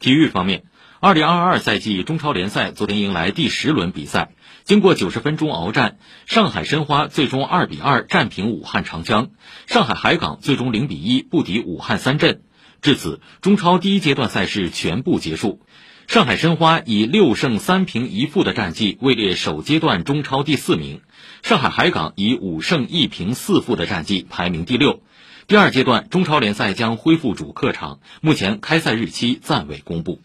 [0.00, 0.64] 体育方面，
[0.98, 4.32] 二零二二赛季中超联赛昨天迎来第十轮比赛。
[4.64, 9.28] 经过九十分钟鏖战，上海申花最终二比二战平武汉长江，
[9.66, 12.40] 上海海港最终零比一不敌武汉三镇。
[12.80, 15.60] 至此，中超第一阶段赛事全部结束。
[16.06, 21.02] 上海申花以六胜三平一负的战绩位列首阶段中超第四名，
[21.42, 25.02] 上海海港以五胜一平四负的战绩排名第六。
[25.50, 30.20] 第二阶段中超联赛将恢复主客场，目前开赛日期暂未公布。